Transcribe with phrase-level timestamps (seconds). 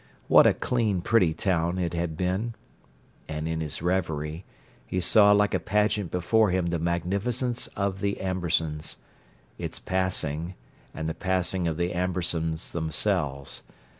[0.27, 2.55] What a clean, pretty town it had been!
[3.29, 4.45] And in his reverie
[4.83, 10.55] he saw like a pageant before him the magnificence of the Ambersons—its passing,
[10.91, 13.61] and the passing of the Ambersons themselves.